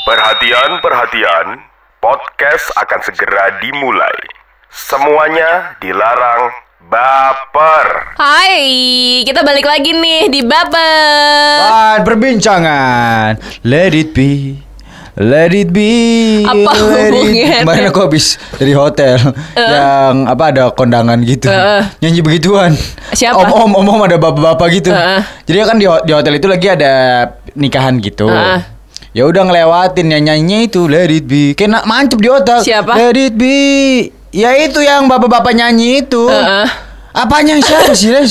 Perhatian, 0.00 0.80
perhatian. 0.80 1.46
Podcast 2.00 2.72
akan 2.74 3.00
segera 3.00 3.60
dimulai. 3.60 4.16
Semuanya 4.66 5.76
dilarang 5.76 6.48
baper. 6.82 8.16
Hai, 8.16 8.64
kita 9.22 9.42
balik 9.42 9.64
lagi 9.64 9.92
nih 9.92 10.26
di 10.26 10.40
Baper. 10.40 11.58
Bahan 11.60 11.98
perbincangan 12.00 13.30
Let 13.60 13.92
it 13.92 14.10
be 14.10 14.56
Let 15.14 15.52
it 15.52 15.68
be 15.68 15.92
Apa 16.42 16.70
let 16.70 16.72
it- 16.72 17.12
hubungannya? 17.12 17.56
Kemarin 17.60 17.84
aku 17.90 18.00
habis 18.00 18.26
dari 18.54 18.72
hotel 18.72 19.18
Yang 19.52 20.16
apa 20.24 20.44
ada 20.48 20.64
kondangan 20.72 21.18
gitu 21.20 21.50
Uh. 21.50 21.84
Nyanyi 22.00 22.22
begituan 22.22 22.72
Siapa? 23.12 23.36
Om-om 23.36 23.76
om-om 23.76 24.00
ada 24.00 24.16
bapak-bapak 24.16 24.68
gitu 24.72 24.90
Uh. 24.90 25.20
Jadi 25.44 25.56
kan 25.60 25.76
di, 25.76 25.84
di 25.84 26.12
hotel 26.14 26.34
itu 26.34 26.46
lagi 26.48 26.66
ada 26.70 26.92
nikahan 27.52 28.00
gitu 28.00 28.30
Uh. 28.30 28.62
Ya 29.10 29.26
udah 29.26 29.42
ngelewatin 29.42 30.06
nyanyinya 30.06 30.58
itu 30.62 30.86
Let 30.86 31.10
it 31.10 31.26
be 31.26 31.52
Kayak 31.52 31.70
na- 31.72 31.84
mantep 31.84 32.18
di 32.18 32.28
otak 32.28 32.62
Siapa? 32.62 32.94
Let 32.94 33.16
it 33.16 33.34
be 33.34 33.58
Ya 34.30 34.54
itu 34.54 34.78
yang 34.78 35.04
bapak-bapak 35.04 35.50
nyanyi 35.50 36.00
itu 36.00 36.22
Uh-uh. 36.22 36.66
Apanya 37.10 37.58
yang 37.58 37.64
siapa 37.64 37.90
sih 37.90 38.06
Les? 38.08 38.30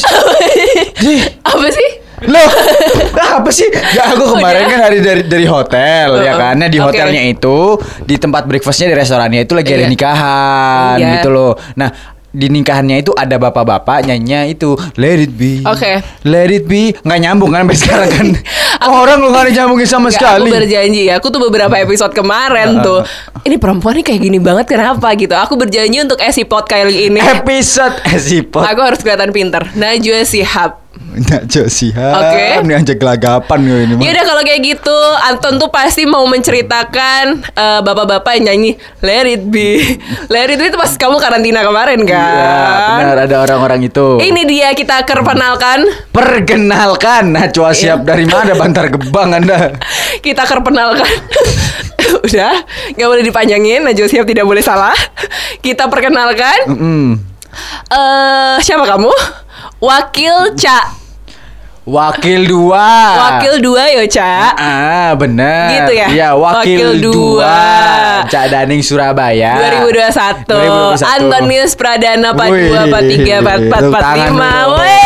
Apa 1.43 1.67
sih? 1.67 1.89
Loh, 2.21 2.47
apa 3.35 3.47
sih? 3.47 3.67
Ya 3.91 4.11
aku 4.11 4.35
kemarin 4.35 4.67
kan 4.67 4.79
dari 4.81 4.99
dari 4.99 5.23
dari 5.23 5.43
hotel 5.43 6.19
ya 6.19 6.31
Uh-uh. 6.31 6.35
kan. 6.37 6.53
Nah, 6.55 6.67
di 6.67 6.75
Oke. 6.75 6.91
hotelnya 6.91 7.23
itu 7.25 7.75
di 8.01 8.15
tempat 8.15 8.43
breakfastnya 8.43 8.87
di 8.87 8.95
restorannya 8.97 9.43
itu 9.43 9.51
lagi 9.51 9.71
ada 9.73 9.83
Iya. 9.83 9.89
nikahan 9.89 10.95
Iya. 10.95 11.11
gitu 11.15 11.29
loh. 11.29 11.55
Nah, 11.75 11.91
di 12.29 12.45
nikahannya 12.45 13.01
itu 13.01 13.11
ada 13.17 13.41
bapak-bapak 13.41 14.05
nyanyinya 14.05 14.45
itu 14.45 14.77
Let 14.95 15.17
it 15.17 15.33
be. 15.33 15.65
Oke. 15.65 16.01
Let 16.25 16.53
it 16.53 16.69
be. 16.69 16.93
Nggak 17.01 17.19
nyambung 17.25 17.51
kan 17.53 17.65
sampai 17.65 17.77
sekarang 17.77 18.09
kan. 18.09 18.27
Orang 19.03 19.19
lu 19.19 19.33
nggak 19.33 19.43
ada 19.49 19.51
nyambungin 19.51 19.87
sama 19.89 20.07
Nggak, 20.07 20.15
sekali. 20.15 20.49
Aku 20.49 20.55
berjanji 20.55 21.01
ya, 21.09 21.13
aku 21.19 21.27
tuh 21.33 21.41
beberapa 21.49 21.75
episode 21.75 22.15
kemarin 22.15 22.79
tuh 22.79 23.03
Ini 23.43 23.55
perempuan 23.59 23.99
nih 23.99 24.05
kayak 24.07 24.21
gini 24.23 24.39
banget 24.39 24.65
kenapa 24.71 25.11
gitu 25.19 25.35
Aku 25.35 25.59
berjanji 25.59 25.99
untuk 25.99 26.19
esipot 26.23 26.63
kali 26.63 27.11
ini 27.11 27.19
Episode 27.19 27.99
eh 28.07 28.19
sipot. 28.19 28.63
Aku 28.63 28.79
harus 28.79 29.03
kelihatan 29.03 29.35
pinter 29.35 29.67
Najwa 29.75 30.23
Sihab 30.23 30.88
Nggak 30.99 31.47
josihan. 31.47 32.11
Oke. 32.13 32.45
Ini 32.61 32.73
aja 32.75 32.93
gelagapan 32.93 33.59
gue 33.61 33.79
ini. 33.81 33.93
Yaudah 33.97 34.23
kalau 34.25 34.41
kayak 34.41 34.61
gitu 34.61 34.97
Anton 35.25 35.55
tuh 35.55 35.67
pasti 35.67 36.03
mau 36.03 36.21
menceritakan 36.23 37.23
eh, 37.49 37.79
Bapak-bapak 37.81 38.37
yang 38.37 38.51
nyanyi 38.51 38.75
Let 38.99 39.25
it 39.25 39.47
be 39.47 39.79
Let 40.33 40.47
it 40.47 40.57
be 40.57 40.67
itu 40.67 40.75
pas 40.75 40.91
kamu 40.91 41.17
karantina 41.17 41.63
kemarin 41.63 42.03
kan 42.03 42.13
Iya, 42.13 42.55
benar 42.99 43.17
ada 43.25 43.35
orang-orang 43.41 43.79
itu. 43.83 44.19
Ini 44.19 44.41
dia 44.43 44.69
kita 44.71 45.01
perkenalkan 45.01 45.87
Perkenalkan 46.11 47.31
Najwa 47.31 47.71
Iya. 47.71 47.95
siap 47.95 47.99
dari 48.03 48.23
mana 48.23 48.53
Bantar 48.53 48.87
Gebang 48.87 49.33
Anda 49.33 49.73
Kita 50.25 50.43
perkenalkan 50.43 51.09
Udah 52.25 52.53
nggak 52.91 53.07
boleh 53.07 53.23
dipanjangin 53.23 53.81
Najwa 53.81 54.05
Sihab 54.05 54.25
tidak 54.25 54.45
boleh 54.45 54.61
salah 54.61 54.95
Kita 55.59 55.87
perkenalkan 55.87 56.69
Mm-mm. 56.69 57.05
eh 57.89 58.55
Siapa 58.59 58.85
kamu? 58.85 59.11
Wakil 59.79 60.59
Ca 60.59 60.79
Wakil 61.87 62.45
dua 62.45 62.91
Wakil 63.15 63.63
dua 63.63 63.87
yo 63.89 64.03
Ca 64.05 64.51
Ah 64.53 65.09
benar 65.15 65.71
Gitu 65.71 65.93
ya? 65.95 66.07
Iya 66.11 66.29
wakil, 66.35 66.59
Wakil 66.59 66.89
dua. 66.99 67.39
dua 67.39 67.57
Cak 68.27 68.45
Daning 68.51 68.83
Surabaya 68.83 69.55
2021, 69.79 70.99
2021. 70.99 71.15
Antonius 71.15 71.71
Pradana 71.73 72.29
Wih, 72.35 72.75
42 72.75 73.39
43 73.39 73.71
tepuk 73.71 73.91
tangan 73.95 74.31
44 74.35 74.35
dulu. 74.35 74.75
45 74.75 74.75
Wey. 74.75 74.97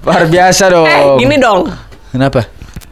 Luar 0.00 0.24
biasa 0.24 0.64
dong 0.72 0.86
Eh 0.88 1.04
gini 1.20 1.36
dong 1.36 1.60
Kenapa? 2.08 2.40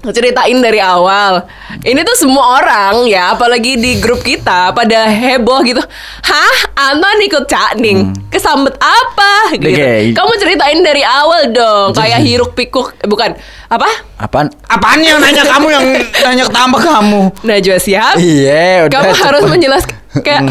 Ceritain 0.06 0.58
dari 0.58 0.78
awal 0.78 1.42
Ini 1.80 2.00
tuh 2.02 2.14
semua 2.14 2.58
orang 2.58 3.06
ya 3.06 3.32
Apalagi 3.32 3.74
di 3.74 3.98
grup 3.98 4.20
kita 4.20 4.70
Pada 4.70 5.06
heboh 5.06 5.62
gitu 5.62 5.82
Hah? 6.22 6.56
Anton 6.90 7.18
ikut 7.22 7.44
cakning 7.44 8.14
Kesambet 8.28 8.76
apa? 8.76 9.54
Gitu. 9.54 9.72
Oke. 9.72 9.92
Kamu 10.12 10.32
ceritain 10.36 10.78
dari 10.80 11.02
awal 11.02 11.50
dong 11.50 11.90
Kayak 11.90 12.22
hiruk 12.22 12.52
pikuk 12.52 12.94
eh, 12.96 13.06
Bukan 13.06 13.34
Apa? 13.66 13.88
Apaan? 14.16 14.46
Apaan 14.66 15.00
yang 15.00 15.18
nanya 15.18 15.42
kamu 15.42 15.66
yang 15.68 15.86
nanya 16.22 16.44
tambah 16.46 16.78
kamu? 16.78 17.30
Najwa 17.42 17.76
siap 17.76 18.14
Iya 18.16 18.86
udah 18.86 18.94
Kamu 18.94 19.10
harus 19.12 19.42
cepet. 19.42 19.52
menjelaskan 19.52 19.96
Kayak 20.22 20.42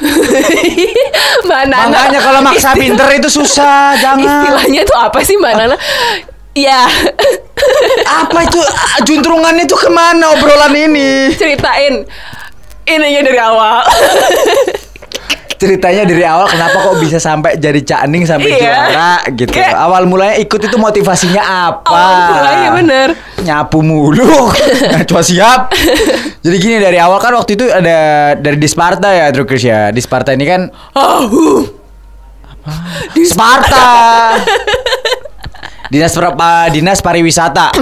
Mbak 1.44 1.62
Nana 1.66 1.86
Makanya 1.88 2.20
kalau 2.22 2.40
maksa 2.40 2.72
pinter 2.72 3.08
itu 3.12 3.28
susah 3.28 3.92
Jangan 3.96 4.22
Istilahnya 4.22 4.82
tuh 4.84 4.96
apa 4.96 5.18
sih 5.20 5.36
Mbak 5.36 5.54
Nana? 5.56 5.76
Ya 6.52 6.86
Apa 8.04 8.38
itu 8.42 8.60
Juntrungannya 9.04 9.64
itu 9.64 9.74
ke 9.74 9.88
mana 9.88 10.34
obrolan 10.34 10.72
ini 10.72 11.30
Ceritain 11.32 12.02
Ininya 12.84 13.20
dari 13.22 13.38
awal 13.38 13.86
ceritanya 15.52 16.08
dari 16.08 16.24
awal 16.24 16.48
kenapa 16.48 16.72
kok 16.80 16.96
bisa 16.96 17.20
sampai 17.20 17.60
jadi 17.60 17.84
Cak 17.84 18.08
Ning 18.08 18.24
sampai 18.24 18.48
Iya. 18.48 18.64
juara 18.64 19.12
gitu. 19.28 19.52
Kayak- 19.52 19.76
Awal 19.76 20.08
mulanya 20.08 20.40
ikut 20.40 20.56
itu 20.56 20.72
motivasinya 20.74 21.42
apa? 21.68 21.84
Awal 21.84 22.16
mulanya 22.32 22.68
bener. 22.72 23.08
Nyapu 23.44 23.84
mulu. 23.84 24.48
Cuma 25.08 25.20
siap. 25.20 25.68
jadi 26.40 26.56
gini 26.56 26.76
dari 26.80 26.96
awal 26.96 27.20
kan 27.20 27.36
waktu 27.36 27.60
itu 27.60 27.68
ada 27.68 27.98
dari 28.34 28.56
Disparta 28.56 29.12
ya 29.12 29.28
Drukers 29.28 29.60
ya. 29.60 29.80
Disparta 29.92 30.32
ini 30.32 30.48
kan 30.48 30.72
Oh, 30.96 31.28
Sparta. 33.20 33.84
Dinas 35.90 36.14
Perpa, 36.14 36.70
Dinas 36.70 37.02
Pariwisata. 37.02 37.74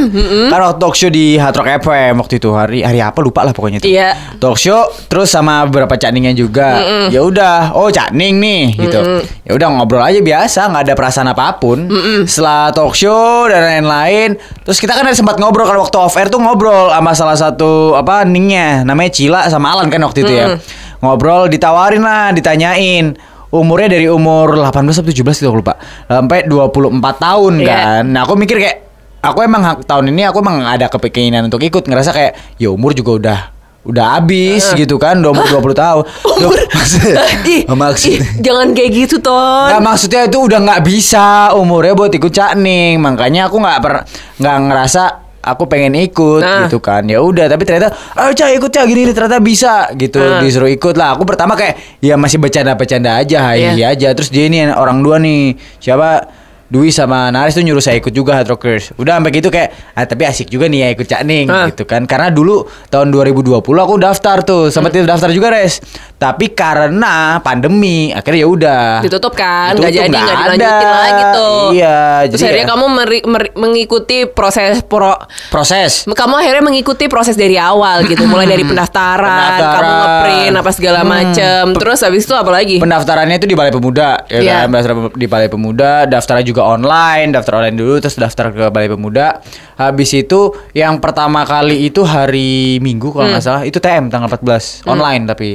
kan 0.49 0.59
waktu 0.65 0.81
talk 0.81 0.97
show 0.97 1.13
di 1.13 1.37
Hard 1.37 1.61
Rock 1.61 1.85
FM 1.85 2.25
waktu 2.25 2.41
itu 2.41 2.49
hari 2.57 2.81
hari 2.81 3.05
apa 3.05 3.21
lupa 3.21 3.45
lah 3.45 3.53
pokoknya 3.53 3.85
itu. 3.85 3.93
Iya. 3.93 4.17
Talk 4.41 4.57
show 4.57 4.89
terus 5.13 5.29
sama 5.29 5.69
beberapa 5.69 5.93
cakningnya 6.01 6.33
juga. 6.33 6.81
Ya 7.13 7.21
udah, 7.21 7.77
oh 7.77 7.93
cakning 7.93 8.41
nih 8.41 8.65
gitu. 8.81 9.01
Ya 9.45 9.53
udah 9.53 9.69
ngobrol 9.77 10.01
aja 10.01 10.25
biasa, 10.25 10.73
nggak 10.73 10.83
ada 10.89 10.95
perasaan 10.97 11.29
apa 11.29 11.61
pun. 11.61 11.85
Setelah 12.25 12.73
talk 12.73 12.97
show 12.97 13.45
dan 13.53 13.85
lain-lain, 13.85 14.41
terus 14.65 14.81
kita 14.81 14.97
kan 14.97 15.05
ada 15.05 15.13
sempat 15.13 15.37
ngobrol 15.37 15.69
kalau 15.69 15.85
waktu 15.85 16.01
off 16.01 16.17
air 16.17 16.33
tuh 16.33 16.41
ngobrol 16.41 16.89
sama 16.89 17.13
salah 17.13 17.37
satu 17.37 17.93
apa 17.93 18.25
ningnya 18.25 18.89
namanya 18.89 19.13
Cila 19.13 19.45
sama 19.53 19.77
Alan 19.77 19.93
kan 19.93 20.01
waktu 20.01 20.25
itu 20.25 20.33
ya. 20.33 20.57
Ngobrol 21.05 21.53
ditawarin 21.53 22.01
lah, 22.01 22.33
ditanyain 22.33 23.21
umurnya 23.51 23.89
dari 23.91 24.07
umur 24.07 24.61
18 24.61 24.93
sampai 24.93 25.13
17 25.13 25.25
gitu 25.35 25.49
aku 25.49 25.59
lupa. 25.59 25.75
Sampai 26.05 26.45
24 26.45 26.93
tahun 27.17 27.53
Iya. 27.59 27.69
kan. 27.69 28.03
Nah, 28.07 28.21
aku 28.23 28.35
mikir 28.35 28.57
kayak 28.57 28.77
aku 29.19 29.41
emang 29.41 29.63
tahun 29.83 30.11
ini 30.11 30.23
aku 30.25 30.39
emang 30.39 30.63
ada 30.63 30.87
kepikiran 30.87 31.43
untuk 31.43 31.61
ikut 31.61 31.83
ngerasa 31.83 32.11
kayak 32.11 32.33
ya 32.57 32.69
umur 32.69 32.93
juga 32.93 33.13
udah 33.15 33.41
udah 33.79 34.21
habis 34.21 34.69
gitu 34.75 35.01
kan 35.01 35.17
udah 35.17 35.33
umur 35.33 35.47
20 35.65 35.73
tahun. 35.75 36.03
Duh, 36.39 36.53
maksud, 36.69 37.01
ih, 37.57 37.63
maksud 37.73 38.11
ih, 38.11 38.21
jangan 38.39 38.77
kayak 38.77 38.91
gitu 38.93 39.17
Ton. 39.19 39.73
Nggak, 39.73 39.81
maksudnya 39.83 40.21
itu 40.25 40.39
udah 40.39 40.59
nggak 40.61 40.83
bisa 40.85 41.27
umurnya 41.57 41.97
buat 41.97 42.13
ikut 42.13 42.29
cakning 42.29 43.01
makanya 43.01 43.49
aku 43.49 43.57
nggak 43.57 43.79
per 43.81 43.95
nggak 44.37 44.57
ngerasa 44.67 45.03
aku 45.49 45.65
pengen 45.65 45.97
ikut 45.97 46.41
Nah. 46.41 46.65
gitu 46.65 46.79
kan 46.79 47.03
ya 47.03 47.19
udah 47.19 47.47
tapi 47.47 47.63
ternyata 47.63 47.89
ayo 48.15 48.31
cak 48.31 48.49
ikut 48.55 48.71
cak 48.71 48.85
gini 48.85 49.03
ternyata 49.09 49.39
bisa 49.39 49.75
gitu 49.93 50.19
Nah. 50.19 50.39
disuruh 50.39 50.69
ikut 50.69 50.95
lah 50.95 51.13
aku 51.13 51.25
pertama 51.25 51.53
kayak 51.53 51.77
ya 51.99 52.15
masih 52.15 52.37
bercanda-bercanda 52.37 53.17
aja 53.17 53.39
hai 53.45 53.75
Iya. 53.75 53.91
aja 53.91 54.09
terus 54.13 54.29
dia 54.29 54.45
ini 54.45 54.65
orang 54.67 55.01
dua 55.01 55.17
nih 55.17 55.53
siapa 55.79 56.29
Dwi 56.69 56.89
sama 56.89 57.29
Naris 57.29 57.53
tuh 57.53 57.61
nyuruh 57.61 57.81
saya 57.81 57.97
ikut 57.97 58.11
juga 58.11 58.37
Hard 58.37 58.49
Rockers 58.49 58.93
Udah 58.95 59.17
sampai 59.17 59.33
gitu 59.33 59.49
kayak 59.49 59.73
ah, 59.93 60.05
Tapi 60.05 60.23
asik 60.23 60.47
juga 60.47 60.65
nih 60.65 60.79
ya 60.79 60.89
ikut 60.91 61.07
cakning 61.07 61.47
Ah. 61.49 61.67
gitu 61.67 61.83
kan 61.83 62.05
Karena 62.05 62.29
dulu 62.29 62.61
tahun 62.87 63.09
2020 63.09 63.57
aku 63.57 63.95
daftar 63.97 64.41
tuh 64.43 64.69
Sempat 64.69 64.93
Hmm. 64.93 65.05
daftar 65.05 65.29
juga 65.29 65.49
Res 65.51 65.81
Tapi 66.15 66.53
karena 66.53 67.39
pandemi 67.39 68.11
Akhirnya 68.11 68.39
ya 68.39 68.49
udah 68.49 68.83
Ditutup 69.01 69.33
kan, 69.33 69.73
Ditutup, 69.73 69.81
nggak 69.81 69.93
jadi, 69.95 70.09
nggak 70.09 70.21
nggak 70.21 70.37
ada. 70.37 70.45
dilanjutin 70.45 70.91
lagi 70.91 71.23
tuh. 71.31 71.61
Iya, 71.71 71.99
Terus 72.27 72.33
jadi 72.35 72.45
akhirnya 72.45 72.61
ya- 72.61 72.71
kamu 72.71 72.85
meri- 72.91 73.25
meri- 73.25 73.55
mengikuti 73.55 74.19
proses 74.27 74.73
pro 74.83 75.15
Proses 75.49 76.05
kamu 76.05 76.35
akhirnya 76.37 76.61
mengikuti 76.61 77.05
proses 77.07 77.33
dari 77.33 77.57
awal 77.57 78.05
gitu, 78.05 78.25
mulai 78.25 78.45
dari 78.45 78.61
pendaftaran, 78.61 79.25
Pendaftaran. 79.55 79.73
kamu 79.75 79.93
ngeprint 79.95 80.55
apa 80.57 80.71
segala 80.71 81.01
Hmm. 81.01 81.09
macem. 81.09 81.63
Terus 81.75 81.99
habis 82.03 82.23
itu 82.23 82.35
apa 82.35 82.51
lagi? 82.51 82.77
Pendaftarannya 82.77 83.37
itu 83.37 83.47
di 83.47 83.55
Balai 83.55 83.71
Pemuda 83.71 84.27
ya 84.27 84.39
Iya. 84.39 84.57
kan 84.67 84.85
di 85.15 85.27
Balai 85.27 85.49
Pemuda 85.49 86.05
Daftarnya 86.05 86.45
juga 86.45 86.58
online 86.61 87.31
Daftar 87.31 87.61
online 87.61 87.77
dulu 87.77 87.95
Terus 87.99 88.17
daftar 88.17 88.51
ke 88.51 88.65
Balai 88.69 88.87
Pemuda. 88.87 89.41
Habis 89.75 90.11
itu 90.15 90.51
Yang 90.71 90.99
pertama 90.99 91.43
kali 91.43 91.85
itu 91.85 92.03
hari 92.03 92.79
Minggu 92.79 93.11
Kalau 93.11 93.27
Hmm. 93.27 93.33
nggak 93.33 93.45
salah 93.45 93.63
Itu 93.63 93.79
TM 93.79 94.09
tanggal 94.09 94.29
14 94.29 94.83
Online 94.85 95.23
tapi. 95.25 95.51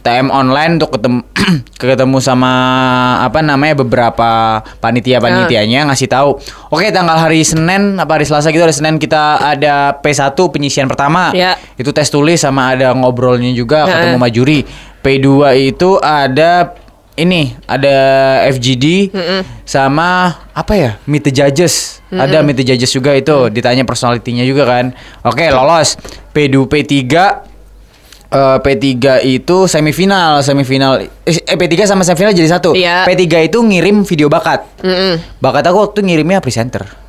TM 0.00 0.32
online 0.32 0.80
untuk 0.80 0.96
ketemu 0.96 1.20
ketemu 1.76 2.18
sama 2.24 2.52
apa 3.20 3.44
namanya 3.44 3.76
beberapa 3.76 4.30
panitia 4.80 5.20
panitianya 5.20 5.84
ngasih 5.84 6.08
tahu. 6.08 6.40
Oke 6.72 6.88
tanggal 6.88 7.20
hari 7.20 7.44
Senin 7.44 8.00
apa 8.00 8.16
hari 8.16 8.24
Selasa 8.24 8.48
gitu 8.48 8.64
hari 8.64 8.72
Senin 8.72 8.96
kita 8.96 9.36
ada 9.36 9.92
P1 10.00 10.32
penyisian 10.48 10.88
pertama. 10.88 11.36
Ya. 11.36 11.60
itu 11.76 11.92
tes 11.92 12.08
tulis 12.08 12.40
sama 12.40 12.72
ada 12.72 12.96
ngobrolnya 12.96 13.52
juga 13.52 13.84
Heeh. 13.84 13.92
ketemu 13.92 14.16
sama 14.16 14.28
juri. 14.32 14.60
P2 15.00 15.28
itu 15.68 15.96
ada 15.96 16.76
ini 17.20 17.52
ada 17.68 17.96
FGD 18.48 19.12
sama 19.68 20.40
apa 20.56 20.72
ya 20.72 20.90
Meet 21.04 21.28
the 21.28 21.32
Judges. 21.32 22.00
Ada 22.10 22.40
Meet 22.40 22.64
the 22.64 22.66
Judges 22.72 22.90
juga 22.90 23.12
itu 23.12 23.52
ditanya 23.52 23.84
personalitinya 23.84 24.42
juga 24.42 24.64
kan. 24.64 24.96
Oke 25.28 25.46
lolos. 25.52 26.00
P2 26.30 26.66
P3 26.66 26.94
eh, 28.30 28.58
P3 28.62 28.86
itu 29.26 29.56
semifinal 29.66 30.40
semifinal 30.40 31.02
eh 31.26 31.56
P3 31.58 31.74
sama 31.86 32.02
semifinal 32.02 32.32
jadi 32.34 32.48
satu. 32.50 32.74
Iya. 32.74 33.04
P3 33.06 33.52
itu 33.52 33.58
ngirim 33.60 34.02
video 34.02 34.26
bakat. 34.26 34.66
Bakat 35.38 35.64
aku 35.68 35.78
waktu 35.90 36.06
ngirimnya 36.06 36.42
presenter 36.42 36.99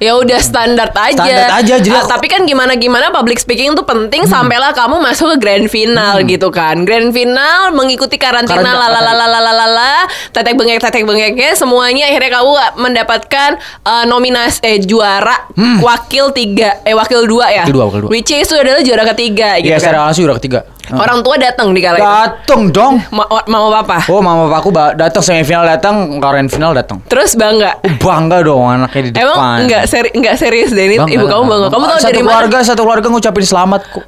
Ya 0.00 0.16
udah 0.16 0.40
standar 0.40 0.90
aja. 0.90 1.12
Standar 1.18 1.50
aja, 1.60 1.74
jadi 1.76 1.92
Ah, 1.94 2.08
tapi 2.08 2.26
kan 2.26 2.42
gimana 2.44 2.74
gimana 2.74 3.10
public 3.10 3.36
speaking 3.36 3.74
itu 3.74 3.84
penting 3.84 4.24
Hmm. 4.24 4.32
sampailah 4.32 4.72
kamu 4.72 4.96
masuk 4.98 5.34
ke 5.34 5.36
grand 5.38 5.66
final 5.68 6.24
gitu 6.24 6.48
kan. 6.48 6.82
Grand 6.82 7.12
final 7.12 7.70
mengikuti 7.70 8.16
karantina 8.16 8.64
lalalalalala 8.64 9.83
tetek 10.34 10.52
bengek 10.52 10.78
tetek 10.78 11.02
bengeknya 11.02 11.54
semuanya 11.54 12.04
akhirnya 12.04 12.30
kamu 12.34 12.50
mendapatkan 12.76 13.50
eh, 13.80 14.04
nominasi 14.04 14.58
eh 14.60 14.78
juara 14.80 15.46
wakil 15.78 16.28
tiga 16.30 16.82
eh 16.82 16.92
wakil 16.92 17.22
dua 17.24 17.46
ya. 17.48 17.62
Hmm. 17.62 17.70
Wakil 17.70 17.72
dua, 17.72 17.84
wakil 17.86 18.00
dua. 18.02 18.10
Which 18.10 18.28
is 18.28 18.44
itu 18.44 18.54
adalah 18.54 18.82
juara 18.82 19.04
ketiga 19.08 19.56
gitu 19.56 19.68
Iya 19.68 19.76
kan. 19.76 19.80
secara 19.80 19.98
langsung 20.04 20.26
udah 20.26 20.36
ketiga 20.36 20.60
Orang 20.84 21.22
tua 21.22 21.38
datang 21.38 21.70
di 21.70 21.80
kala 21.80 21.96
itu. 21.96 22.04
dateng 22.04 22.62
dong 22.68 22.94
Ma 23.16 23.24
mau 23.46 23.70
apa? 23.70 24.04
oh 24.04 24.20
mama 24.20 24.46
papaku 24.46 24.68
ba- 24.68 24.92
datang 24.92 25.22
semifinal 25.22 25.64
datang 25.64 25.94
karen 26.18 26.44
final 26.44 26.70
datang 26.72 27.00
Terus 27.04 27.32
bangga. 27.34 27.78
Oh, 27.78 27.94
bangga 27.96 28.42
dong 28.42 28.66
anaknya 28.66 29.00
di 29.00 29.10
depan 29.10 29.24
Emang 29.24 29.38
enggak 29.62 29.82
seri 29.86 30.10
enggak 30.10 30.36
serius 30.36 30.70
deh 30.70 30.84
ini 30.84 30.98
Bangga. 30.98 31.14
ibu 31.14 31.24
kamu 31.24 31.42
bangga. 31.46 31.68
Kamu 31.70 31.84
tahu 31.86 31.98
satu 31.98 32.08
dari 32.08 32.18
mana? 32.18 32.28
keluarga 32.36 32.58
satu 32.60 32.80
keluarga 32.82 33.06
ngucapin 33.08 33.44
selamat 33.44 33.80
kok 33.86 34.04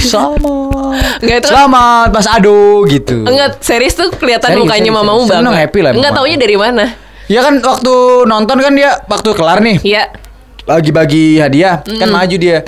selamat 0.00 1.20
Enggak, 1.20 1.38
itu- 1.38 1.48
selamat 1.48 2.08
Mas 2.10 2.26
Ado 2.26 2.58
gitu 2.86 3.18
Enggak, 3.22 3.50
serius 3.58 3.92
tuh 3.92 4.08
kelihatan 4.12 4.48
Serius, 4.50 4.62
mukanya 4.62 4.80
serius, 4.82 4.96
mamamu 4.98 5.22
serius. 5.22 5.36
Seneng, 5.36 5.54
happy 5.54 5.80
lah 5.80 5.90
Enggak 5.92 6.12
taunya 6.12 6.36
dari 6.36 6.56
mana? 6.56 6.84
ya 7.24 7.40
kan 7.40 7.54
waktu 7.58 7.94
nonton 8.24 8.56
kan 8.58 8.72
dia 8.72 8.90
waktu 9.06 9.28
kelar 9.32 9.58
nih 9.58 9.78
Iya. 9.80 10.04
lagi 10.62 10.90
bagi 10.90 11.24
hadiah 11.36 11.80
kan 11.80 12.08
maju 12.08 12.36
dia 12.36 12.60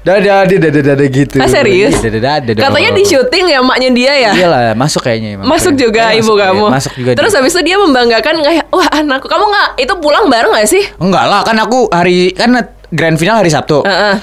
dadah 0.00 0.44
dadah 0.44 0.58
dadah 0.66 0.82
dadah 0.88 1.08
gitu 1.08 1.36
Ah 1.36 1.46
serius? 1.46 1.92
Iya, 1.94 2.08
dadah 2.10 2.20
dadah 2.40 2.52
dong. 2.54 2.64
Katanya 2.66 2.90
di 2.90 3.04
syuting 3.04 3.44
ya 3.46 3.60
maknya 3.60 3.88
dia 3.90 4.12
ya. 4.18 4.30
iyalah 4.34 4.60
masuk 4.72 5.04
kayaknya 5.04 5.36
emang. 5.36 5.44
Masuk 5.46 5.72
juga 5.74 6.08
Masuk 6.08 6.18
ibu 6.18 6.32
dia, 6.32 6.42
kamu. 6.42 6.64
masuk 6.66 6.92
juga 6.94 7.10
Terus 7.12 7.30
dia. 7.30 7.38
habis 7.38 7.52
itu 7.52 7.62
dia 7.62 7.76
membanggakan 7.76 8.34
kayak 8.40 8.64
wah 8.70 8.88
anakku. 8.90 9.26
Kamu 9.26 9.44
nggak 9.46 9.68
itu 9.78 9.92
pulang 9.98 10.24
bareng 10.26 10.50
gak 10.50 10.64
sih? 10.66 10.82
enggak 10.96 11.24
lah 11.26 11.44
kan 11.44 11.54
aku 11.54 11.86
hari 11.90 12.32
kan 12.32 12.48
grand 12.90 13.14
final 13.14 13.36
hari 13.36 13.48
Sabtu 13.48 13.84
Heeh. 13.84 14.14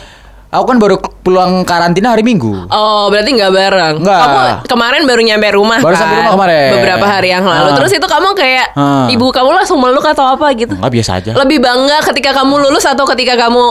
Aku 0.48 0.64
kan 0.66 0.78
baru 0.78 0.96
pulang 1.22 1.62
karantina 1.62 2.12
hari 2.12 2.24
Minggu 2.24 2.68
Oh 2.68 3.08
berarti 3.08 3.32
nggak 3.32 3.52
bareng. 3.52 3.96
Nggak. 4.00 4.22
Kamu 4.22 4.40
kemarin 4.66 5.02
baru 5.04 5.22
nyampe 5.22 5.48
rumah 5.52 5.78
Baru 5.78 5.92
kan? 5.92 6.02
sampai 6.02 6.16
rumah 6.18 6.34
kemarin. 6.34 6.70
Beberapa 6.74 7.06
hari 7.06 7.30
yang 7.30 7.44
lalu. 7.44 7.70
Ah. 7.70 7.76
Terus 7.76 7.92
itu 7.94 8.08
kamu 8.08 8.30
kayak 8.34 8.66
Ah. 8.74 9.08
ibu 9.08 9.28
kamu 9.28 9.50
langsung 9.54 9.78
meluk 9.78 10.04
atau 10.04 10.24
apa 10.26 10.48
gitu? 10.54 10.72
enggak 10.74 10.94
biasa 10.94 11.12
aja 11.18 11.32
Lebih 11.36 11.60
bangga 11.60 12.00
ketika 12.08 12.32
kamu 12.34 12.54
lulus 12.62 12.84
atau 12.84 13.04
ketika 13.06 13.36
kamu 13.38 13.64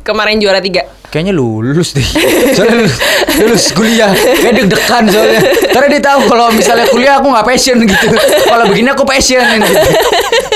kemarin 0.00 0.36
juara 0.36 0.60
tiga? 0.60 0.84
Kayaknya 1.08 1.32
lulus 1.32 1.94
deh. 1.94 2.02
Soalnya 2.52 2.74
lulus, 2.76 2.96
lulus 3.38 3.64
kuliah. 3.70 4.10
Kayak 4.10 4.54
deg-degan 4.60 5.04
soalnya. 5.06 5.40
Karena 5.70 5.86
dia 5.88 6.02
tahu 6.02 6.20
kalau 6.26 6.50
misalnya 6.50 6.86
kuliah 6.86 7.16
aku 7.16 7.30
nggak 7.30 7.46
passion 7.46 7.78
gitu. 7.80 8.06
Kalau 8.44 8.64
begini 8.66 8.90
aku 8.90 9.06
passion 9.06 9.40
gitu. 9.56 9.78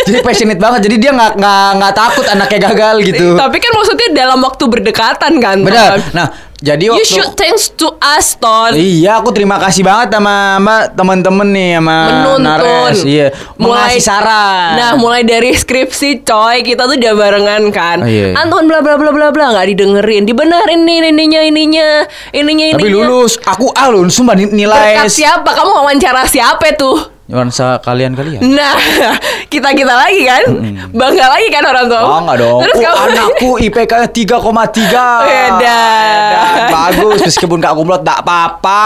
Jadi 0.08 0.18
passionate 0.24 0.56
banget. 0.56 0.80
Jadi 0.88 0.96
dia 0.96 1.12
nggak 1.12 1.32
nggak 1.36 1.68
nggak 1.76 1.92
takut 1.92 2.26
anaknya 2.26 2.60
gagal 2.66 2.96
gitu. 3.04 3.26
Tapi 3.36 3.56
kan 3.60 3.70
maksudnya 3.76 4.08
dalam 4.16 4.38
waktu 4.40 4.64
berdekatan 4.64 5.32
kan? 5.36 5.56
Benar. 5.60 6.00
Ton? 6.00 6.00
Nah, 6.16 6.26
jadi 6.58 6.90
You 6.90 6.98
waktu 6.98 7.06
should 7.06 7.32
thanks 7.38 7.70
to 7.70 7.86
us, 8.00 8.34
Ton. 8.34 8.74
Iya, 8.74 9.22
aku 9.22 9.30
terima 9.30 9.62
kasih 9.62 9.86
banget 9.86 10.10
sama 10.10 10.58
sama 10.58 10.74
teman-teman 10.90 11.48
nih 11.52 11.78
sama 11.78 11.98
Menuntun. 12.08 12.42
Nares. 12.42 12.98
Iya, 13.06 13.26
mengasih 13.54 14.02
saran. 14.02 14.74
Nah, 14.74 14.90
mulai 14.98 15.22
dari 15.22 15.54
skripsi, 15.54 16.26
coy, 16.26 16.66
kita 16.66 16.90
tuh 16.90 16.98
udah 16.98 17.14
barengan 17.14 17.62
kan. 17.70 18.02
Oh, 18.02 18.10
iya. 18.10 18.34
Anton 18.34 18.66
bla 18.66 18.82
bla 18.82 18.98
bla 18.98 19.14
bla 19.14 19.28
bla 19.30 19.54
nggak 19.54 19.66
didengerin, 19.70 20.26
dibenerin 20.26 20.82
nih 20.82 20.96
ininya 21.06 21.40
ininya, 21.40 21.88
ininya 22.34 22.66
ininya. 22.66 22.80
tapi 22.80 22.90
lulus, 22.90 23.38
aku 23.38 23.70
A 23.70 23.86
loh, 23.86 24.02
sumpah 24.08 24.34
ni- 24.34 24.50
nilai 24.50 24.98
Berkat 24.98 25.14
siapa? 25.14 25.50
Kamu 25.54 25.70
wawancara 25.78 26.26
siapa 26.26 26.74
tuh? 26.74 27.17
Nuansa 27.28 27.76
kalian-kalian. 27.84 28.40
Nah, 28.40 28.80
kita 29.52 29.76
kita 29.76 29.92
lagi 29.92 30.24
kan, 30.24 30.44
bangga 30.88 31.26
lagi 31.28 31.48
kan 31.52 31.60
orang 31.60 31.84
tua. 31.84 32.00
Enggak 32.24 32.36
dong. 32.40 32.60
Terus 32.64 32.76
Oh, 32.78 32.82
kamu 32.88 33.04
anakku 33.12 33.50
IPK 33.60 33.92
3,3. 34.08 35.28
Edan. 35.28 36.72
Bagus 36.72 37.20
meskipun 37.28 37.60
gak 37.60 37.76
kumlot 37.76 38.00
tak 38.00 38.24
apa-apa 38.24 38.82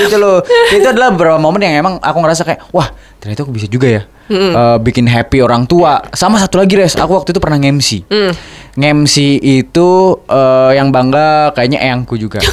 gitu 0.00 0.16
loh. 0.16 0.40
Itu 0.72 0.88
adalah 0.88 1.12
beberapa 1.12 1.36
momen 1.36 1.60
yang 1.60 1.84
emang 1.84 1.94
aku 2.00 2.16
ngerasa 2.16 2.48
kayak 2.48 2.64
wah, 2.72 2.88
ternyata 3.20 3.44
aku 3.44 3.52
bisa 3.52 3.68
juga 3.68 3.88
ya. 3.92 4.02
Eh, 4.30 4.76
bikin 4.78 5.08
happy 5.08 5.40
orang 5.40 5.64
tua. 5.64 6.00
Sama 6.12 6.36
satu 6.36 6.60
lagi 6.60 6.76
Res, 6.76 6.94
aku 6.94 7.16
waktu 7.16 7.32
itu 7.32 7.40
pernah 7.40 7.58
nge-MC. 7.58 8.06
Mm. 8.06 8.32
Nge-MC 8.78 9.16
itu 9.42 9.88
eh, 10.24 10.70
yang 10.76 10.92
bangga 10.92 11.50
kayaknya 11.52 11.82
eyangku 11.82 12.14
juga. 12.14 12.38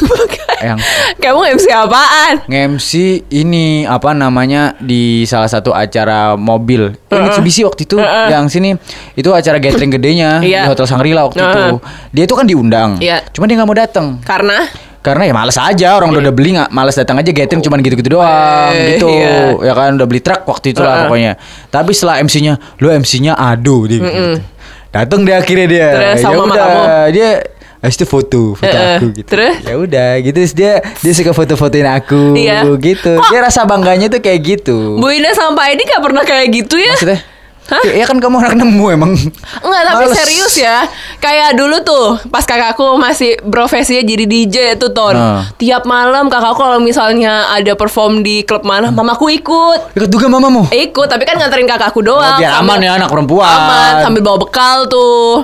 Eyang. 0.56 0.80
kamu 1.20 1.60
MC 1.60 1.68
apaan? 1.68 2.48
Nge-MC 2.48 2.90
ini 3.28 3.84
apa 3.84 4.16
namanya 4.16 4.72
di 4.80 5.28
salah 5.28 5.52
satu 5.52 5.76
acara 5.76 6.40
mobil 6.40 6.96
Uh-uh. 7.12 7.28
Mitsubishi 7.28 7.68
waktu 7.68 7.84
itu 7.84 8.00
yang 8.00 8.48
sini 8.48 8.72
itu 9.14 9.30
acara 9.36 9.60
gathering 9.60 9.92
gedenya 9.92 10.40
Iya. 10.40 10.64
di 10.64 10.70
Hotel 10.72 10.88
Sangrila 10.88 11.28
waktu 11.28 11.44
itu. 11.44 11.60
Uh-uh. 11.76 11.80
Dia 12.16 12.24
itu 12.24 12.36
kan 12.40 12.48
diundang. 12.48 13.04
Iya. 13.04 13.28
Cuma 13.36 13.52
dia 13.52 13.60
nggak 13.60 13.68
mau 13.68 13.76
datang. 13.78 14.08
Karena 14.24 14.64
Karena 15.06 15.24
ya 15.24 15.34
males 15.34 15.54
aja 15.56 15.94
orang 15.94 16.10
udah, 16.10 16.18
udah 16.20 16.34
beli 16.34 16.50
nggak 16.52 16.70
males 16.70 16.96
datang 16.96 17.16
aja 17.16 17.30
gathering 17.30 17.62
cuman 17.62 17.78
gitu-gitu 17.80 18.10
doang 18.12 18.74
Eh, 18.74 18.98
gitu 18.98 19.06
iya. 19.08 19.54
ya 19.62 19.74
kan 19.74 19.94
udah 19.94 20.04
beli 20.04 20.18
truk 20.18 20.42
waktu 20.44 20.74
itu 20.74 20.82
lah 20.82 20.90
Uh-uh. 20.96 21.08
pokoknya 21.08 21.34
tapi 21.70 21.92
setelah 21.92 22.18
MC-nya 22.20 22.54
lu 22.76 22.90
MC-nya 22.90 23.34
ado 23.34 23.86
dia 23.86 24.02
gitu. 24.02 24.42
datang 24.90 25.22
dia 25.22 25.38
akhirnya 25.38 25.68
dia 25.68 25.88
Terus 25.92 26.20
Ya 26.20 26.30
udah, 26.34 26.74
dia 27.10 27.30
Habis 27.78 27.96
itu 27.96 28.08
foto, 28.08 28.42
foto 28.56 28.66
Uh-uh. 28.66 28.98
aku 28.98 29.06
gitu. 29.14 29.30
Terus? 29.30 29.56
Ya 29.62 29.76
udah, 29.78 30.10
gitu 30.18 30.34
Terus 30.36 30.54
dia 30.54 30.74
dia 30.82 31.14
suka 31.14 31.32
foto-fotoin 31.32 31.86
aku 31.86 32.34
Iya. 32.34 32.66
gitu. 32.82 33.14
Kok- 33.14 33.30
Dia 33.30 33.40
rasa 33.44 33.62
bangganya 33.64 34.10
tuh 34.10 34.18
kayak 34.18 34.42
gitu. 34.42 34.98
Bu 34.98 35.06
Ina 35.08 35.30
sama 35.32 35.54
Pak 35.56 35.66
Edi 35.70 35.84
gak 35.86 36.02
pernah 36.02 36.24
kayak 36.24 36.48
gitu 36.52 36.76
ya? 36.76 36.92
Maksudnya? 36.92 37.20
Hah? 37.66 37.82
Ya, 37.82 38.02
ya 38.02 38.06
kan 38.06 38.22
kamu 38.22 38.38
anak 38.38 38.54
nemu 38.56 38.86
emang. 38.90 39.12
Enggak, 39.60 39.82
tapi 39.84 40.06
Males. 40.06 40.14
serius 40.16 40.54
ya. 40.56 40.86
Kayak 41.18 41.58
dulu 41.58 41.82
tuh, 41.82 42.22
pas 42.30 42.46
kakakku 42.46 42.94
masih 42.96 43.42
profesinya 43.44 44.00
jadi 44.00 44.26
DJ 44.26 44.58
tuh, 44.78 44.94
Ton. 44.94 45.18
Nah. 45.18 45.50
Tiap 45.58 45.82
malam 45.84 46.30
kakakku 46.30 46.62
kalau 46.62 46.78
misalnya 46.78 47.50
ada 47.50 47.74
perform 47.74 48.22
di 48.22 48.46
klub 48.46 48.62
mana, 48.62 48.94
mamaku 48.94 49.34
ikut. 49.34 49.98
Ikut 49.98 50.10
juga 50.10 50.30
mamamu. 50.30 50.70
Ikut, 50.70 51.10
tapi 51.10 51.26
kan 51.26 51.36
nganterin 51.36 51.66
kakakku 51.66 52.06
doang. 52.06 52.38
Oh, 52.38 52.40
biar 52.40 52.62
aman 52.62 52.78
ya, 52.80 52.92
anak 52.96 53.10
perempuan. 53.10 53.50
Aman, 53.50 53.92
sambil 54.04 54.22
bawa 54.22 54.38
bekal 54.40 54.86
tuh. 54.86 55.42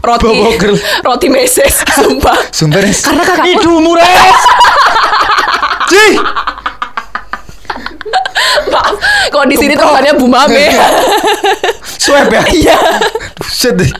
Roti, 0.00 0.34
roti 1.04 1.28
meses, 1.28 1.84
sumpah. 2.00 2.48
Res. 2.72 3.04
Karena 3.04 3.22
kakakku- 3.22 3.48
Hidungmu 3.52 3.92
Res. 3.92 4.38
Cih. 5.92 6.12
Maaf, 8.72 8.94
kalau 9.28 9.46
di 9.48 9.56
sini 9.56 9.74
temannya 9.74 10.12
Bu 10.16 10.26
Mame. 10.28 10.70
Swab 11.98 12.30
ya? 12.30 12.42
Iya. 12.50 12.78
Buset 13.38 13.74
deh. 13.78 13.90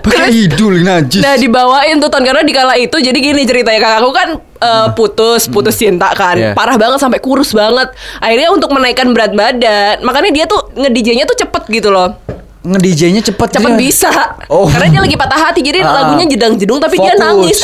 Pakai 0.00 0.32
hidul 0.32 0.80
najis. 0.80 1.20
Nah 1.20 1.36
dibawain 1.36 2.00
tuh 2.00 2.08
Ton 2.08 2.24
Karena 2.24 2.40
di 2.40 2.52
kala 2.56 2.76
itu 2.76 2.96
Jadi 2.96 3.18
gini 3.20 3.44
ceritanya 3.44 3.80
Kakakku 3.80 4.10
kan 4.16 4.28
eh, 4.40 4.88
putus 4.96 5.44
Putus 5.48 5.76
cinta 5.76 6.08
kan 6.16 6.36
Iya. 6.36 6.52
Parah 6.56 6.80
banget 6.80 7.00
Sampai 7.00 7.20
kurus 7.20 7.52
banget 7.52 7.92
Akhirnya 8.16 8.48
untuk 8.48 8.72
menaikkan 8.72 9.12
berat 9.12 9.36
badan 9.36 10.00
Makanya 10.00 10.30
dia 10.32 10.44
tuh 10.48 10.72
Nge-DJ-nya 10.72 11.28
tuh 11.28 11.36
cepet 11.36 11.62
gitu 11.68 11.92
loh 11.92 12.16
Nge-DJ-nya 12.62 13.24
cepet 13.24 13.48
Cepet 13.50 13.70
dia. 13.70 13.80
bisa 13.80 14.12
Oh. 14.46 14.68
Karena 14.68 14.86
dia 14.90 15.00
lagi 15.00 15.16
patah 15.16 15.40
hati 15.40 15.60
Jadi 15.60 15.80
Ah. 15.80 16.04
lagunya 16.04 16.28
jedang-jedung 16.28 16.76
Tapi 16.76 16.92
dia 16.94 17.12
Fokus. 17.12 17.22
nangis 17.22 17.58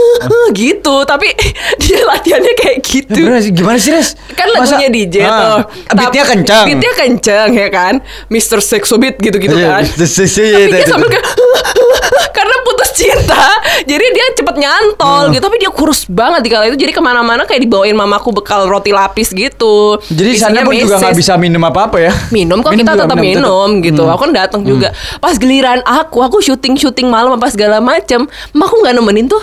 Gitu 0.52 0.94
Tapi 1.02 1.28
dia 1.82 2.00
latihannya 2.04 2.52
kayak 2.54 2.76
Ya, 2.76 2.90
gitu 2.92 3.20
bener 3.22 3.40
sih, 3.40 3.50
gimana 3.50 3.78
sih 3.78 3.90
Res? 3.90 4.12
kan 4.30 4.44
lagunya 4.46 4.84
Masa- 4.84 4.92
DJ 4.92 5.16
Ah, 5.22 5.32
tuh 5.32 5.58
Beatnya 5.92 6.24
kencang 6.26 6.64
Beatnya 6.66 6.92
kencang 6.94 7.48
ya 7.50 7.68
kan 7.68 7.94
Mr. 8.28 8.58
Sexo 8.60 8.94
Beat 8.94 9.16
gitu-gitu 9.16 9.54
Iya, 9.54 9.80
kan 9.80 9.82
Tapi 9.86 10.68
dia 10.68 10.84
sambil 10.84 11.08
kayak 11.08 11.24
Karena 12.36 12.56
putus 12.62 12.90
cinta 12.92 13.46
Jadi 13.80 14.04
dia 14.10 14.26
cepet 14.34 14.56
nyantol 14.56 15.30
gitu 15.30 15.40
Tapi 15.40 15.56
dia 15.56 15.70
kurus 15.70 16.04
banget 16.04 16.40
di 16.42 16.50
kala 16.50 16.66
itu 16.66 16.76
Jadi 16.76 16.90
ke 16.90 17.00
mana-mana 17.00 17.42
kayak 17.44 17.62
dibawain 17.62 17.94
mamaku 17.94 18.30
bekal 18.30 18.66
roti 18.66 18.90
lapis 18.90 19.30
gitu 19.30 19.96
Jadi 20.04 20.30
sana 20.34 20.60
pun 20.60 20.74
juga 20.74 21.00
meses. 21.00 21.16
bisa 21.16 21.34
minum 21.36 21.62
apa-apa 21.62 21.96
ya? 21.98 22.12
Minum 22.30 22.60
kok 22.60 22.72
kita 22.72 22.92
tetap 22.94 23.16
minum, 23.16 23.80
gitu. 23.80 24.02
Hmm. 24.02 24.12
Aku 24.12 24.22
kan 24.24 24.32
datang 24.34 24.66
juga. 24.66 24.90
Pas 25.22 25.38
giliran 25.38 25.78
aku, 25.86 26.18
aku 26.20 26.42
syuting 26.42 26.74
syuting 26.74 27.06
malam 27.06 27.38
apa 27.38 27.46
segala 27.54 27.78
macem. 27.78 28.26
Mak 28.50 28.66
aku 28.66 28.76
nggak 28.82 28.94
nemenin 28.98 29.30
tuh. 29.30 29.40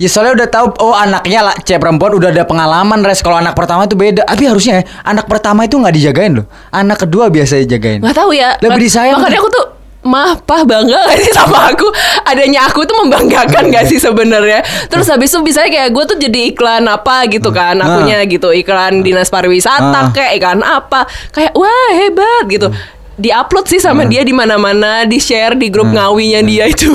Ya 0.00 0.08
soalnya 0.08 0.32
udah 0.44 0.48
tahu 0.48 0.66
oh 0.80 0.96
anaknya 0.96 1.44
lah 1.44 1.54
cewek 1.60 1.76
perempuan 1.76 2.16
udah 2.16 2.32
ada 2.32 2.48
pengalaman 2.48 3.04
res 3.04 3.20
kalau 3.20 3.36
anak 3.36 3.52
pertama 3.52 3.84
itu 3.84 3.96
beda. 3.96 4.24
Tapi 4.24 4.48
harusnya 4.48 4.80
ya, 4.80 4.82
anak 5.04 5.28
pertama 5.28 5.68
itu 5.68 5.76
nggak 5.76 5.92
dijagain 5.92 6.32
loh. 6.40 6.46
Anak 6.72 7.04
kedua 7.04 7.28
biasa 7.28 7.60
dijagain. 7.60 8.00
Nggak 8.00 8.16
tahu 8.16 8.32
ya. 8.32 8.56
Lebih 8.64 8.80
disayang. 8.80 9.20
Makanya 9.20 9.40
aku 9.40 9.50
tuh 9.52 9.66
Mah, 10.00 10.32
pah 10.48 10.64
bangga 10.64 10.96
gak 10.96 11.20
sih 11.20 11.28
sama 11.36 11.68
aku? 11.76 11.84
Adanya 12.24 12.64
aku 12.64 12.88
tuh 12.88 12.96
membanggakan 13.04 13.68
gak 13.68 13.84
sih 13.84 14.00
sebenarnya? 14.00 14.64
Terus 14.88 15.04
habis 15.12 15.28
itu 15.28 15.44
bisa 15.44 15.60
kayak 15.68 15.92
gue 15.92 16.04
tuh 16.08 16.16
jadi 16.16 16.56
iklan 16.56 16.88
apa 16.88 17.28
gitu 17.28 17.52
kan, 17.52 17.76
akunya 17.76 18.24
gitu 18.24 18.48
iklan 18.48 19.04
dinas 19.04 19.28
pariwisata 19.28 20.08
Ah. 20.08 20.08
kayak 20.08 20.40
iklan 20.40 20.64
apa, 20.64 21.04
kayak 21.36 21.52
wah 21.52 21.88
hebat 21.92 22.48
gitu. 22.48 22.72
Diupload 23.20 23.66
sih 23.66 23.76
sama 23.76 24.02
dia 24.04 24.24
di 24.24 24.32
mana-mana, 24.32 25.04
di 25.04 25.16
share 25.16 25.52
di 25.52 25.68
grup 25.68 25.86
ngawinya 25.86 26.40
dia 26.40 26.64
itu. 26.64 26.88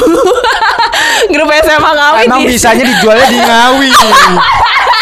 grup 1.33 1.49
SMA 1.53 1.91
ngawi 1.91 2.19
Emang 2.25 2.41
di- 2.41 2.49
bisanya 2.51 2.83
dijualnya 2.83 3.27
di 3.27 3.39
Ngawi. 3.39 3.89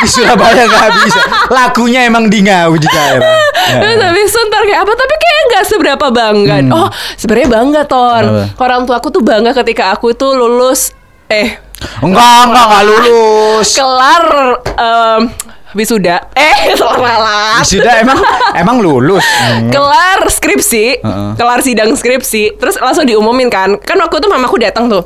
Di 0.04 0.10
Surabaya 0.10 0.68
nggak 0.68 0.90
bisa. 1.00 1.22
Lakunya 1.48 2.04
emang 2.04 2.28
di 2.28 2.44
Ngawi 2.44 2.76
di 2.76 2.88
daerah. 2.88 3.24
Ya. 3.64 3.80
Terus 3.80 3.96
habis 3.96 4.28
itu 4.28 4.40
ntar 4.44 4.68
kayak 4.68 4.84
apa 4.84 4.92
Tapi 4.92 5.16
kayak 5.16 5.42
nggak 5.48 5.64
seberapa 5.64 6.06
bangga 6.12 6.56
Oh 6.68 6.88
sebenarnya 7.16 7.48
bangga 7.50 7.82
Ton 7.88 8.24
Hmm. 8.28 8.44
Apa? 8.52 8.60
Orang 8.60 8.82
tua 8.84 9.00
aku 9.00 9.08
tuh 9.08 9.24
bangga 9.24 9.56
ketika 9.56 9.96
aku 9.96 10.12
tuh 10.12 10.36
lulus 10.36 10.92
Eh 11.32 11.56
Enggak, 12.00 12.44
enggak, 12.44 12.64
enggak 12.64 12.84
lulus. 12.84 13.68
Kelar 13.72 14.24
em, 14.76 15.22
Wisuda 15.74 16.30
Eh 16.32 16.74
salah 16.80 17.60
Sudah 17.62 18.00
emang 18.00 18.18
emang 18.54 18.78
lulus. 18.78 19.26
Kelar 19.74 20.24
skripsi 20.24 21.02
Heeh. 21.02 21.30
Kelar 21.34 21.60
sidang 21.60 21.92
skripsi 21.92 22.56
Terus 22.56 22.78
langsung 22.78 23.04
diumumin 23.04 23.50
kan 23.50 23.76
Kan 23.78 23.98
waktu 23.98 24.18
itu 24.18 24.28
mamaku 24.28 24.58
datang 24.58 24.88
tuh 24.88 25.04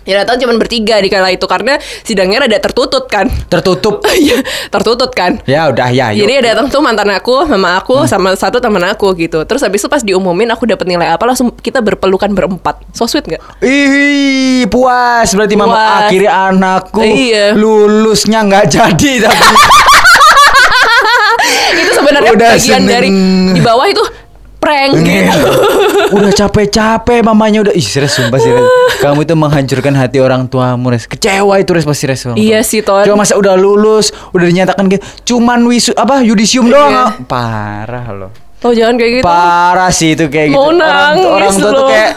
Ya 0.00 0.24
datang 0.24 0.40
cuma 0.40 0.56
bertiga 0.56 0.96
di 0.96 1.06
kala 1.06 1.28
itu 1.28 1.44
Karena 1.44 1.76
sidangnya 2.00 2.40
rada 2.40 2.56
tertutup 2.58 3.04
kan 3.06 3.28
Tertutup. 3.46 4.00
Iya 4.16 4.40
tertutup 4.66 5.12
kan 5.12 5.38
Ya 5.44 5.68
udah 5.68 5.88
ya. 5.88 6.08
yuk. 6.10 6.24
Jadi 6.24 6.32
yang 6.34 6.46
datang 6.46 6.66
tuh 6.66 6.80
mantan 6.80 7.10
aku, 7.10 7.44
mama 7.44 7.76
aku, 7.76 8.00
Hmm. 8.00 8.08
sama 8.08 8.32
satu 8.32 8.58
teman 8.58 8.80
aku 8.82 9.12
gitu. 9.14 9.44
Terus 9.44 9.60
habis 9.60 9.78
itu 9.78 9.88
pas 9.88 10.00
diumumin 10.00 10.48
aku 10.48 10.64
dapat 10.64 10.86
nilai 10.86 11.04
apa 11.06 11.20
langsung 11.24 11.52
kita 11.52 11.78
berpelukan 11.78 12.28
berempat. 12.28 12.80
So 12.90 13.04
sweet 13.04 13.26
nggak? 13.26 13.42
Ih, 13.60 14.64
puas 14.66 15.28
berarti 15.28 15.54
mama 15.54 15.74
Puas. 15.74 16.00
akhirnya 16.06 16.32
anakku 16.48 17.02
Iya. 17.02 17.52
lulusnya 17.54 18.40
nggak 18.42 18.64
jadi 18.70 19.12
tapi 19.22 19.46
sebenarnya 22.00 22.30
Udah 22.32 22.48
bagian 22.50 22.60
seneng. 22.78 22.88
dari 22.88 23.08
di 23.50 23.60
bawah 23.60 23.86
itu 23.86 24.04
prank 24.56 24.92
gitu. 24.98 25.40
udah 26.16 26.30
capek-capek 26.30 27.20
mamanya 27.22 27.62
udah 27.62 27.72
ih 27.72 27.80
sumpah 27.82 28.36
serius 28.36 28.68
kamu 28.98 29.24
itu 29.24 29.32
menghancurkan 29.32 29.94
hati 29.94 30.18
orang 30.18 30.44
tuamu 30.44 30.88
res 30.88 31.04
kecewa 31.04 31.56
itu 31.56 31.70
res 31.70 31.82
pasti 31.82 32.04
res 32.04 32.20
orang. 32.24 32.36
Iya 32.36 32.60
sih, 32.60 32.80
Ton. 32.80 33.00
Coba 33.02 33.16
masa 33.18 33.34
udah 33.34 33.54
lulus 33.54 34.12
udah 34.30 34.44
dinyatakan 34.44 34.84
gitu 34.86 35.00
cuman 35.26 35.64
wisu 35.64 35.92
apa 35.94 36.20
yudisium 36.20 36.66
Iya. 36.66 36.72
doang 36.74 36.94
parah 37.24 38.06
loh 38.10 38.30
Oh 38.60 38.76
jangan 38.76 38.94
kayak 38.94 39.12
gitu. 39.14 39.24
parah 39.24 39.88
sih 39.88 40.12
itu 40.12 40.28
kayak 40.28 40.52
gitu 40.52 40.58
Mau 40.58 40.68
orang, 40.68 41.16
nangis 41.16 41.24
orang 41.24 41.54
tua 41.54 41.64
tuh 41.64 41.72
loh. 41.72 41.88
kayak 41.88 42.10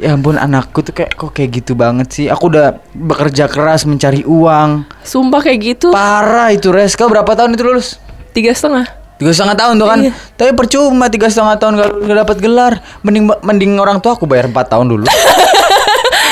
ya 0.00 0.10
ampun 0.10 0.32
anakku 0.34 0.80
tuh 0.80 0.94
kayak 0.94 1.12
kok 1.12 1.30
kayak 1.30 1.50
gitu 1.54 1.72
banget 1.74 2.08
sih 2.08 2.26
aku 2.26 2.48
udah 2.48 2.80
bekerja 2.90 3.44
keras 3.44 3.84
mencari 3.84 4.24
uang 4.24 4.88
Sumpah 5.02 5.40
kayak 5.42 5.58
gitu. 5.60 5.86
parah 5.90 6.48
itu 6.48 6.72
res 6.72 6.96
kau 6.96 7.04
berapa 7.06 7.28
tahun 7.28 7.52
itu 7.52 7.62
lulus 7.62 8.00
Tiga 8.30 8.54
setengah. 8.54 8.86
Tiga 9.20 9.30
setengah 9.30 9.52
tahun 9.54 9.74
tuh 9.76 9.86
kan 9.86 9.98
Iya. 10.00 10.12
tapi 10.32 10.50
percuma 10.52 11.06
tiga 11.06 11.28
setengah 11.28 11.54
tahun 11.54 11.72
gak, 11.76 11.88
gak 12.02 12.16
dapat 12.18 12.36
gelar 12.38 12.72
mending 13.00 13.28
mending 13.40 13.72
orang 13.76 14.00
tua 14.00 14.16
aku 14.16 14.24
bayar 14.24 14.48
empat 14.48 14.66
tahun 14.66 14.88
dulu 14.88 15.04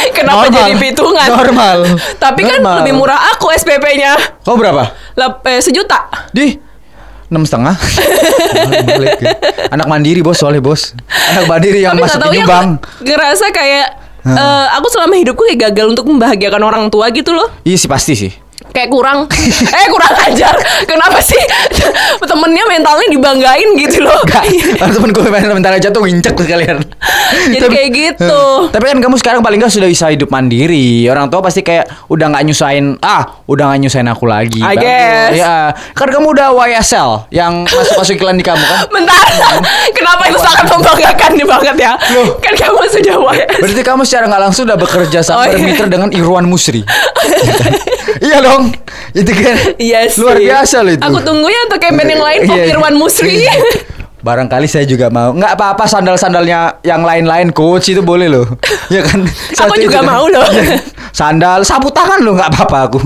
Kenapa 0.09 0.47
Normal. 0.47 0.66
jadi 0.66 0.75
pitungan? 0.75 1.28
Normal. 1.30 1.78
Tapi 2.25 2.40
kan 2.42 2.59
Normal. 2.59 2.76
lebih 2.83 2.92
murah 2.92 3.30
aku 3.30 3.54
SPP-nya. 3.54 4.18
kau 4.42 4.59
berapa 4.59 4.90
Lep, 5.14 5.47
eh, 5.47 5.61
sejuta. 5.61 6.11
di 6.33 6.59
enam 7.28 7.45
setengah 7.45 7.76
anak 9.75 9.87
mandiri 9.87 10.18
bos 10.18 10.35
soalnya 10.35 10.59
bos 10.59 10.97
anak 11.28 11.45
mandiri 11.45 11.85
yang 11.85 11.92
Tapi 11.92 12.02
masuk 12.02 12.18
tahu 12.18 12.33
ya 12.33 12.37
nyumbang 12.40 12.68
ngerasa 12.99 13.47
kayak 13.52 13.87
eh, 14.25 14.66
aku 14.73 14.87
selama 14.88 15.14
hidupku 15.14 15.42
kayak 15.45 15.71
gagal 15.71 15.87
untuk 15.88 16.04
membahagiakan 16.04 16.62
orang 16.62 16.85
tua 16.88 17.07
gitu 17.11 17.30
loh. 17.30 17.52
iya 17.62 17.76
sih 17.76 17.85
pasti 17.87 18.16
sih 18.16 18.33
kayak 18.70 18.88
kurang 18.88 19.25
eh 19.78 19.87
kurang 19.88 20.14
ajar 20.26 20.54
kenapa 20.84 21.18
sih 21.18 21.38
temennya 22.30 22.64
mentalnya 22.66 23.08
dibanggain 23.08 23.68
gitu 23.76 24.04
loh 24.04 24.20
Gak, 24.20 24.44
temen 24.76 25.08
gue 25.08 25.25
main 25.26 25.46
bentar 25.48 25.72
aja 25.72 25.88
tuh 25.88 26.04
wincek 26.04 26.37
sekalian. 26.37 26.84
Jadi 27.48 27.64
kayak 27.64 27.88
gitu. 27.90 28.68
Tapi 28.68 28.84
kan 28.84 28.98
kamu 29.00 29.16
sekarang 29.16 29.40
paling 29.40 29.56
gak 29.56 29.72
sudah 29.72 29.88
bisa 29.88 30.12
hidup 30.12 30.28
mandiri. 30.28 31.08
Orang 31.08 31.32
tua 31.32 31.40
pasti 31.40 31.64
kayak 31.64 31.88
udah 32.06 32.28
nggak 32.28 32.44
nyusahin, 32.44 33.00
ah, 33.00 33.40
udah 33.48 33.72
nggak 33.72 33.80
nyusahin 33.87 34.08
aku 34.10 34.28
lagi. 34.28 34.60
I 34.60 34.76
guess. 34.76 35.32
Ya, 35.32 35.72
kan 35.96 36.08
kamu 36.10 36.37
udah 36.37 36.52
YSL 36.52 37.30
yang 37.32 37.64
masuk 37.64 37.94
masuk 37.96 38.14
iklan 38.20 38.37
di 38.37 38.44
kamu 38.44 38.60
kan. 38.60 38.84
bentar 38.94 39.26
kenapa 39.96 40.22
itu 40.28 40.38
sangat 40.38 40.66
membanggakan 40.68 41.30
nih 41.32 41.46
banget 41.46 41.76
ya 41.78 41.92
kan 42.42 42.54
kamu 42.58 42.78
sudah 42.90 43.16
WS 43.22 43.58
Berarti 43.64 43.82
kamu 43.82 44.02
secara 44.04 44.25
nggak 44.28 44.42
langsung 44.44 44.64
udah 44.68 44.76
bekerja 44.76 45.18
sama 45.25 45.38
Oh, 45.38 45.44
iya. 45.48 45.87
dengan 45.87 46.10
Irwan 46.12 46.44
Musri. 46.44 46.82
Iya 48.18 48.38
kan? 48.42 48.67
Iya 48.68 48.76
dong. 48.76 49.16
Itu 49.20 49.32
kan 49.32 49.56
Iya 49.78 49.98
sih 50.10 50.20
luar 50.20 50.37
biasa 50.38 50.76
loh 50.84 50.92
itu. 50.94 51.02
Aku 51.02 51.18
tunggu 51.25 51.46
ya 51.48 51.60
untuk 51.64 51.80
campaign 51.80 52.08
yang 52.18 52.25
lain 52.25 52.40
Pop 52.44 52.56
Iya. 52.60 52.64
Irwan 52.76 52.94
Musri 52.96 53.34
Barangkali 54.18 54.66
saya 54.66 54.84
juga 54.84 55.08
mau. 55.08 55.30
Nggak 55.30 55.52
apa-apa 55.54 55.84
sandal-sandalnya 55.87 56.82
yang 56.82 57.06
lain-lain 57.06 57.54
coach 57.54 57.94
itu 57.94 58.02
boleh 58.02 58.26
loh. 58.26 58.46
Ya 58.94 59.04
kan? 59.04 59.25
Satu 59.54 59.78
juga 59.78 60.02
kan. 60.02 60.10
mau 60.10 60.26
loh. 60.26 60.44
Iya. 60.50 60.82
Sandal, 61.14 61.62
sapu 61.62 61.88
tangan 61.94 62.20
loh 62.22 62.34
nggak 62.37 62.50
apa-apa 62.50 62.78
aku. 62.90 63.00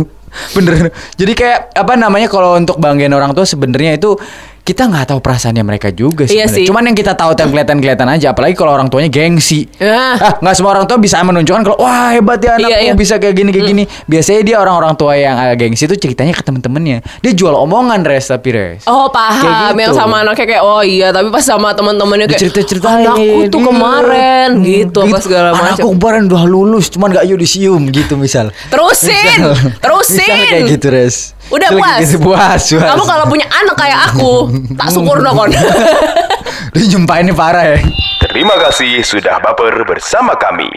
Bener. 0.57 0.88
Jadi 1.21 1.33
kayak 1.37 1.76
apa 1.76 1.92
namanya 1.95 2.26
kalau 2.33 2.57
untuk 2.57 2.81
banggain 2.81 3.12
orang 3.12 3.37
tua 3.37 3.45
sebenarnya 3.45 4.00
itu 4.00 4.16
kita 4.62 4.87
nggak 4.87 5.11
tahu 5.11 5.19
perasaannya 5.19 5.66
mereka 5.66 5.90
juga 5.90 6.23
Iya 6.23 6.47
sebenarnya. 6.47 6.54
sih. 6.54 6.64
Cuman 6.71 6.83
yang 6.87 6.95
kita 6.95 7.12
tahu 7.12 7.35
yang 7.35 7.50
kelihatan-kelihatan 7.50 8.07
aja. 8.07 8.31
Apalagi 8.31 8.54
kalau 8.54 8.71
orang 8.71 8.87
tuanya 8.87 9.11
gengsi. 9.11 9.66
Ya. 9.75 10.14
Ah, 10.14 10.38
nggak 10.38 10.54
semua 10.54 10.71
orang 10.73 10.87
tua 10.87 10.97
bisa 10.97 11.19
menunjukkan 11.19 11.62
kalau 11.62 11.78
wah 11.78 12.14
hebat 12.14 12.38
ya 12.38 12.54
anakku 12.54 12.71
Iya, 12.71 12.78
iya. 12.81 12.92
bisa 12.95 13.19
kayak 13.19 13.35
gini 13.35 13.50
kayak 13.50 13.66
gini. 13.66 13.85
Biasanya 14.07 14.40
dia 14.40 14.57
orang-orang 14.57 14.95
tua 14.95 15.12
yang 15.14 15.35
agak 15.35 15.66
gengsi 15.66 15.85
itu 15.85 15.99
ceritanya 15.99 16.31
ke 16.31 16.42
temen-temennya. 16.42 17.02
Dia 17.19 17.33
jual 17.33 17.50
omongan 17.52 18.07
res 18.07 18.31
tapi 18.31 18.49
res. 18.50 18.87
Oh 18.87 19.11
paham 19.11 19.42
Kayak 19.42 19.59
gitu. 19.69 19.83
Yang 19.83 19.95
sama 19.99 20.14
anaknya 20.23 20.47
kayak 20.47 20.62
Oh 20.62 20.81
iya 20.81 21.09
Tapi 21.11 21.28
pas 21.28 21.42
sama 21.42 21.69
teman-temannya 21.73 22.26
kayak 22.28 22.38
Dicerita-ceritain. 22.38 23.02
Anakku 23.02 23.50
tuh 23.50 23.59
Iya. 23.59 23.66
kemarin 23.66 24.49
Gitu 24.62 24.99
apa 25.00 25.19
segala 25.19 25.49
macam 25.52 25.66
Anakku 25.75 25.88
kemarin 25.92 26.23
udah 26.25 26.45
lulus, 26.45 26.87
cuman 26.87 27.11
gak 27.11 27.26
yudisium 27.26 27.90
gitu 27.90 28.14
misal. 28.14 28.54
Terusin 28.71 29.11
Misal. 29.11 29.59
Terusin 29.81 30.23
Misal 30.23 30.47
kayak 30.47 30.62
gitu, 30.71 30.87
Res. 30.88 31.16
Udah 31.52 31.68
puas? 31.68 32.00
Puas, 32.16 32.62
puas. 32.64 32.64
Kamu 32.80 33.04
kalau 33.04 33.25
punya 33.28 33.44
anak 33.52 33.76
kayak 33.76 34.00
aku 34.09 34.49
Tak 34.73 34.88
syukur 34.88 35.21
no 35.21 35.37
kon 35.37 35.52
Dia 36.75 36.85
nyumpainnya 36.97 37.37
parah 37.37 37.76
ya. 37.76 37.78
Terima 38.25 38.56
kasih 38.56 39.04
sudah 39.04 39.37
baper 39.44 39.85
bersama 39.85 40.32
kami. 40.40 40.73